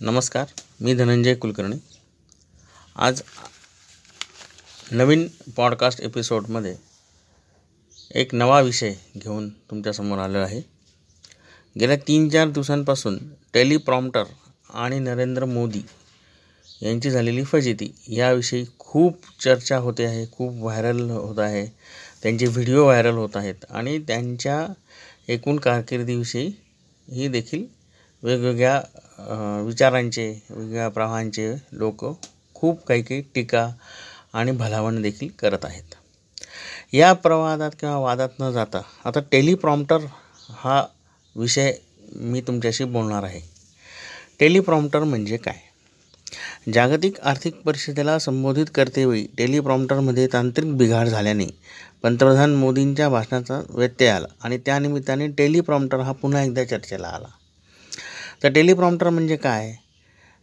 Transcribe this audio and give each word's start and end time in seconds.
नमस्कार 0.00 0.46
मी 0.80 0.94
धनंजय 0.94 1.34
कुलकर्णी. 1.34 1.76
आज 2.96 3.22
नवीन 4.92 5.28
पॉडकास्ट 5.56 6.00
एपिसोडमध्ये 6.00 6.76
एक 8.14 8.34
नवा 8.34 8.60
विषय 8.60 8.94
घेऊन 9.16 9.48
तुमच्यासमोर 9.48 10.18
आलो 10.18 10.38
आहे. 10.38 10.60
गेल्या 11.80 11.96
तीन 11.96 12.28
चार 12.28 12.48
दिवसांपासून 12.48 13.18
टेलिप्रॉम्प्टर 13.52 14.24
आणि 14.70 14.98
नरेंद्र 14.98 15.44
मोदी 15.44 15.82
यांची 16.82 17.10
झालेली 17.10 17.44
फजिती 17.44 17.94
याविषयी 18.08 18.64
खूप 18.78 19.16
चर्चा 19.40 19.76
होते 19.76 20.04
आहे 20.04 20.26
खूप 20.32 20.52
व्हायरल 20.52 21.10
होत 21.10 21.38
आहे. 21.38 21.66
त्यांचे 22.22 22.46
व्हिडिओ 22.46 22.84
व्हायरल 22.84 23.14
होत 23.14 23.36
आहेत 23.36 23.64
आणि 23.70 23.98
त्यांच्या 23.98 24.66
एकूण 25.28 25.56
कारकिर्दीविषयी 25.56 26.52
ही 27.10 27.28
देखील 27.28 27.83
वेगवेगळ्या 28.24 29.60
विचारांचे 29.66 30.26
वेगवेगळ्या 30.50 30.88
प्रवाहांचे 30.88 31.52
लोक 31.72 32.04
खूप 32.54 32.84
काही 32.86 33.02
काही 33.02 33.20
टीका 33.34 33.68
आणि 34.32 34.52
भलावण 34.52 35.00
देखील 35.02 35.28
करत 35.38 35.64
आहेत. 35.64 35.94
या 36.94 37.12
प्रवादात 37.12 37.70
किंवा 37.80 37.96
वादात 37.98 38.40
न 38.40 38.50
जाता 38.52 38.80
आता 39.04 39.20
टेलिप्रॉम्प्टर 39.32 40.04
हा 40.50 40.82
विषय 41.36 41.72
मी 42.14 42.40
तुमच्याशी 42.40 42.84
बोलणार 42.84 43.24
आहे. 43.24 43.40
टेलिप्रॉम्प्टर 44.40 45.04
म्हणजे 45.04 45.36
काय? 45.36 45.58
जागतिक 46.72 47.20
आर्थिक 47.20 47.60
परिषदेला 47.64 48.18
संबोधित 48.18 48.66
करतेवेळी 48.74 49.26
टेलिप्रॉम्प्टरमध्ये 49.38 50.26
तांत्रिक 50.32 50.76
बिघाड 50.76 51.08
झाल्याने 51.08 51.46
पंतप्रधान 52.02 52.54
मोदींच्या 52.54 53.08
भाषणाचा 53.08 53.60
व्यत्यय 53.70 54.08
आला 54.08 54.26
आणि 54.42 54.58
त्यानिमित्ताने 54.58 55.28
टेलिप्रॉम्प्टर 55.28 56.00
हा 56.00 56.12
पुन्हा 56.12 56.42
एकदा 56.42 56.64
चर्चेला 56.64 57.08
आला. 57.08 57.26
तर 58.44 58.48
टेलिप्रॉम्प्टर 58.48 59.08
म्हणजे 59.08 59.36
काय? 59.36 59.74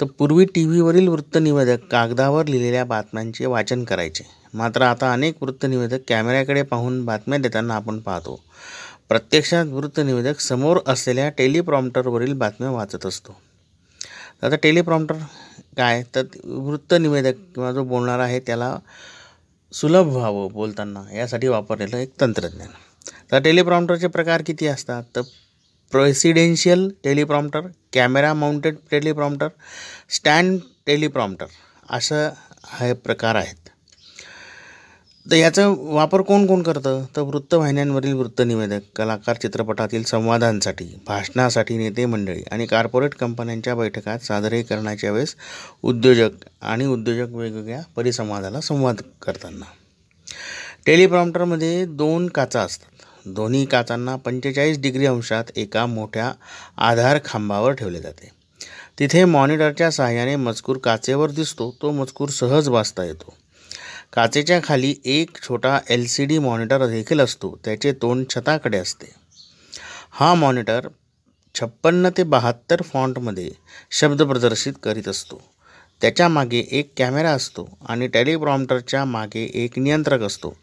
तर 0.00 0.06
पूर्वी 0.06 0.44
टी 0.44 0.64
व्हीवरील 0.64 1.08
वृत्तनिवेदक 1.08 1.78
कागदावर 1.90 2.46
लिहिलेल्या 2.46 2.84
बातम्यांचे 2.84 3.46
वाचन 3.46 3.84
करायचे. 3.84 4.24
मात्र 4.54 4.82
आता 4.82 5.12
अनेक 5.12 5.42
वृत्तनिवेदक 5.42 5.98
कॅमेऱ्याकडे 6.08 6.62
पाहून 6.62 7.04
बातम्या 7.04 7.38
देताना 7.38 7.74
आपण 7.74 7.98
पाहतो. 7.98 8.40
प्रत्यक्षात 9.08 9.66
वृत्तनिवेदक 9.66 10.40
समोर 10.40 10.78
असलेल्या 10.86 11.28
टेलिप्रॉम्प्टरवरील 11.28 12.32
बातम्या 12.32 12.70
वाचत 12.70 13.06
असतो. 13.06 13.36
आता 14.42 14.56
टेलिप्रॉम्प्टर 14.56 15.16
काय? 15.76 16.02
तर 16.14 16.22
वृत्तनिवेदक 16.44 17.34
किंवा 17.54 17.72
जो 17.72 17.84
बोलणार 17.84 18.18
आहे 18.18 18.40
त्याला 18.40 18.78
सुलभ 19.72 20.06
व्हावं 20.06 20.52
बोलताना 20.52 21.16
यासाठी 21.16 21.48
वापरलेलं 21.48 21.96
एक 21.96 22.10
तंत्रज्ञान. 22.20 22.68
तर 23.32 23.38
टेलिप्रॉम्प्टरचे 23.38 24.06
प्रकार 24.06 24.42
किती 24.46 24.66
असतात? 24.66 25.02
तर 25.16 25.20
presidential 25.94 26.88
teleprompter 27.04 27.60
camera 27.92 28.34
mounted 28.34 28.76
teleprompter 28.90 29.48
stand 30.10 30.58
teleprompter 30.86 31.46
असं 31.90 32.30
हे 32.80 32.92
प्रकार 32.92 33.34
आहेत. 33.34 33.68
तर 35.30 35.36
याचा 35.36 35.68
वापर 35.78 36.20
कोण 36.20 36.46
कोण 36.46 36.62
करतं? 36.62 37.04
तर 37.16 37.20
वृत्तवाहिन्यांवरील 37.20 38.12
वृत्तनिवेदक 38.12 38.80
कलाकार 38.96 39.36
चित्रपटातील 39.36 40.02
संवादांसाठी 40.02 41.02
भाषणासाठी 41.06 41.76
नेते 41.76 42.06
मंडळी 42.06 42.42
आणि 42.52 42.66
कॉर्पोरेट 42.66 43.14
कंपन्यांच्या 43.14 43.74
बैठकात 43.74 44.18
सादरीकरणाच्या 44.18 45.12
वेळेस 45.12 45.36
उद्योजक 45.82 46.30
आणि 46.62 46.86
उद्योजक 46.86 47.32
वेगवेगळ्या 47.32 47.80
परिसंवादाला 47.96 48.60
संवाद 48.60 48.96
करताना. 49.22 49.64
टेलिप्रॉम्प्टरमध्ये 50.86 51.84
दोन 51.84 52.28
काचा 52.28 52.60
असतात. 52.60 52.90
दोन्ही 53.26 53.66
काचांना 53.66 54.16
पंचेचाळीस 54.16 54.78
डिग्री 54.78 55.06
अंशात 55.06 55.44
एका 55.56 55.86
मोठ्या 55.86 56.32
आधार 56.76 57.18
खांबावर 57.24 57.72
ठेवले 57.72 58.00
जाते. 58.00 58.28
तिथे 58.98 59.24
मॉनिटरच्या 59.24 59.90
सहाय्याने 59.90 60.36
मजकूर 60.36 60.76
काचेवर 60.76 61.30
दिसतो 61.30 61.76
तो 61.82 61.90
मजकूर 61.90 62.28
सहज 62.28 62.68
वाचता 62.68 63.04
येतो. 63.04 63.34
काचेच्या 64.12 64.60
खाली 64.64 64.94
एक 65.04 65.30
छोटा 65.48 65.78
एल 65.90 66.06
सी 66.06 66.24
डी 66.24 66.38
मॉनिटर 66.38 66.86
देखील 66.86 67.20
असतो 67.20 67.58
त्याचे 67.64 67.92
तोंड 67.92 68.24
छताकडे 68.30 68.78
असते. 68.78 69.06
हा 70.10 70.34
मॉनिटर 70.34 70.88
छप्पन्न 71.54 72.08
ते 72.16 72.22
बहात्तर 72.22 72.82
फॉन्टमध्ये 72.82 73.50
शब्द 73.90 74.22
प्रदर्शित 74.22 74.72
करीत 74.82 75.08
असतो. 75.08 75.42
त्याच्यामागे 76.00 76.64
एक 76.70 76.92
कॅमेरा 76.96 77.30
असतो 77.30 77.78
आणि 77.88 78.06
टेलिप्रॉम्प्टरच्या 78.06 79.04
मागे 79.04 79.50
एक 79.54 79.78
नियंत्रक 79.78 80.22
असतो. 80.22 80.56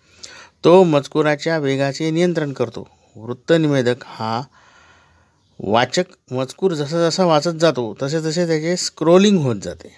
तो 0.63 0.83
मजकुराच्या 0.83 1.57
वेगाचे 1.57 2.09
नियंत्रण 2.11 2.53
करतो. 2.53 2.87
वृत्तनिवेदक 3.15 4.03
हा 4.05 4.41
वाचक 5.59 6.03
मजकूर 6.31 6.73
जसा 6.73 7.09
जसा 7.09 7.25
वाचत 7.25 7.57
जातो 7.59 7.93
तसे 8.01 8.19
तसे 8.19 8.45
त्याचे 8.47 8.77
स्क्रोलिंग 8.77 9.37
होत 9.37 9.55
जाते. 9.55 9.95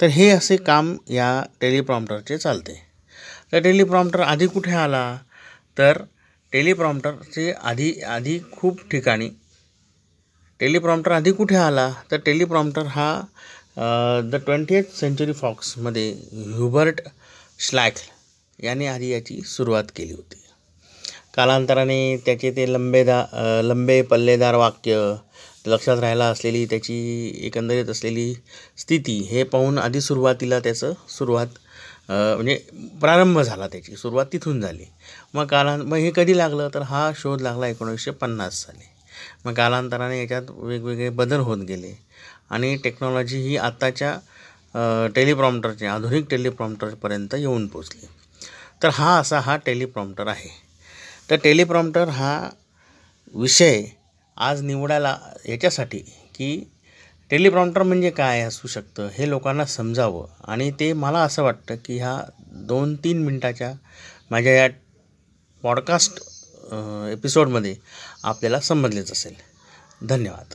तर 0.00 0.06
हे 0.06 0.28
असे 0.30 0.56
काम 0.56 0.96
या 1.08 1.42
टेलिप्रॉम्प्टरचे 1.60 2.38
चालते. 2.38 2.74
तर 3.52 3.58
टेलिप्रॉम्प्टर 3.58 4.20
आधी 4.20 4.46
कुठे 4.46 4.70
आला? 4.70 5.18
तर 5.78 6.02
टेलिप्रॉम्प्टरचे 6.52 7.50
आधी 7.52 7.92
आधी 8.00 8.38
खूप 8.52 8.80
ठिकाणी. 8.90 9.28
टेलिप्रॉम्प्टर 10.60 11.12
आधी 11.12 11.32
कुठे 11.32 11.56
आला? 11.56 11.92
तर 12.10 12.16
टेलिप्रॉम्प्टर 12.16 12.86
हा 12.86 13.20
द 14.24 14.36
ट्वेंटी 14.36 14.82
सेंचुरी 14.82 15.32
फॉक्समध्ये 15.32 16.10
ह्युबर्ट 16.54 17.00
श्लॅक 17.58 17.94
याने 18.62 18.86
आधी 18.86 19.10
याची 19.10 19.40
सुरुवात 19.46 19.84
केली 19.96 20.12
होती. 20.12 20.36
कालांतराने 21.34 22.16
त्याचे 22.26 22.50
ते 22.56 22.72
लंबेदा 22.72 23.24
लंबे 23.64 24.00
पल्लेदार 24.02 24.54
वाक्य 24.54 24.96
लक्षात 25.66 25.98
राहायला 25.98 26.24
असलेली 26.26 26.64
त्याची 26.66 26.94
एकंदरीत 27.46 27.88
असलेली 27.90 28.32
स्थिती 28.78 29.18
हे 29.30 29.42
पाहून 29.44 29.78
आधी 29.78 30.00
सुरुवातीला 30.00 30.58
त्याचं 30.60 30.92
सुरुवात 31.08 31.58
म्हणजे 32.10 32.54
प्रारंभ 33.00 33.40
झाला 33.40 33.66
त्याची 33.68 33.96
सुरुवात 33.96 34.26
तिथून 34.32 34.60
झाली. 34.60 34.84
मग 35.34 35.46
कालां 35.46 35.78
मग 35.78 35.96
हे 35.96 36.10
कधी 36.16 36.36
लागलं? 36.36 36.68
तर 36.74 36.82
हा 36.82 37.10
शोध 37.16 37.40
लागला 37.40 37.66
एकोणीसशे 37.68 38.10
पन्नास 38.10 38.62
साली. 38.64 38.84
मग 39.44 39.52
कालांतराने 39.54 40.20
याच्यात 40.20 40.50
वेगवेगळे 40.50 41.08
बदल 41.10 41.40
होत 41.40 41.58
गेले 41.68 41.94
आणि 42.50 42.76
टेक्नॉलॉजी 42.84 43.38
ही 43.42 43.56
आत्ताच्या 43.58 45.08
टेलिप्रॉम्प्टरच्या 45.14 45.92
आधुनिक 45.94 46.28
टेलिप्रॉम्प्टरपर्यंत 46.30 47.34
येऊन 47.34 47.66
पोचली. 47.66 48.06
तर 48.82 48.88
हा 48.88 49.18
असा 49.18 49.40
हा 49.40 49.56
टेलिप्रॉम्प्टर 49.56 50.26
आहे. 50.26 50.50
तर 51.30 51.36
टेलिप्रॉम्प्टर 51.36 52.08
हा 52.08 52.50
विषय 53.34 53.84
आज 54.36 54.62
निवडायला 54.62 55.18
याच्यासाठी 55.48 55.98
की 56.34 56.72
टेलिप्रॉम्प्टर 57.30 57.82
म्हणजे 57.82 58.10
काय 58.10 58.40
असू 58.40 58.68
शकतं 58.68 59.08
हे 59.08 59.28
लोकांना 59.28 59.64
समजावं. 59.64 60.26
आणि 60.44 60.70
ते 60.70 60.92
मला 60.92 61.18
असं 61.18 61.42
वाटतं 61.42 61.74
की 61.84 61.98
ह्या 61.98 62.20
दोन 62.46 62.94
तीन 62.94 63.22
मिनटाच्या 63.22 63.72
माझ्या 64.30 64.52
या 64.52 64.68
पॉडकास्ट 65.62 66.12
एपिसोडमध्ये 67.12 67.76
आपल्याला 68.22 68.60
समजलेच 68.60 69.12
असेल. 69.12 69.34
धन्यवाद. 70.08 70.54